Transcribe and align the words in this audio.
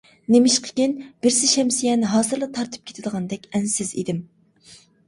نېمىشقىكىن 0.35 0.95
بىرسى 1.25 1.51
شەمسىيەنى 1.51 2.09
ھازىرلا 2.17 2.51
تارتىپ 2.59 2.89
كېتىدىغاندەك 2.89 3.49
ئەنسىز 3.55 3.97
ئىدىم. 4.03 4.29